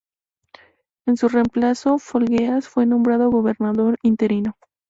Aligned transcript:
En 1.05 1.15
su 1.15 1.27
reemplazo 1.29 1.99
Folgueras 1.99 2.67
fue 2.67 2.87
nombrado 2.87 3.29
gobernador 3.29 3.99
interino. 4.01 4.55